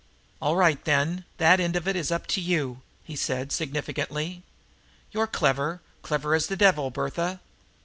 "All 0.41 0.55
right, 0.55 0.83
then; 0.83 1.25
that 1.37 1.59
end 1.59 1.75
of 1.75 1.87
it 1.87 1.95
is 1.95 2.09
up 2.11 2.25
to 2.33 2.41
you," 2.41 2.81
he 3.03 3.15
said 3.15 3.51
significantly. 3.51 4.41
"You're 5.11 5.27
clever, 5.27 5.79
clever 6.01 6.33
as 6.33 6.47
the 6.47 6.57
devil, 6.57 6.89
Bertha. 6.89 7.39